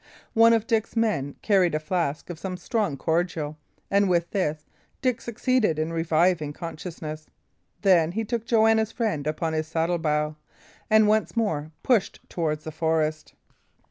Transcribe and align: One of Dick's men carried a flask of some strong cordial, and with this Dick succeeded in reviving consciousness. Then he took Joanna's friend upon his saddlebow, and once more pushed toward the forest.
One 0.33 0.53
of 0.53 0.65
Dick's 0.65 0.95
men 0.95 1.35
carried 1.43 1.75
a 1.75 1.79
flask 1.79 2.31
of 2.31 2.39
some 2.39 2.57
strong 2.57 2.97
cordial, 2.97 3.59
and 3.91 4.09
with 4.09 4.31
this 4.31 4.65
Dick 4.99 5.21
succeeded 5.21 5.77
in 5.77 5.93
reviving 5.93 6.53
consciousness. 6.53 7.27
Then 7.83 8.13
he 8.13 8.25
took 8.25 8.43
Joanna's 8.47 8.91
friend 8.91 9.27
upon 9.27 9.53
his 9.53 9.67
saddlebow, 9.67 10.37
and 10.89 11.07
once 11.07 11.37
more 11.37 11.71
pushed 11.83 12.19
toward 12.29 12.61
the 12.61 12.71
forest. 12.71 13.35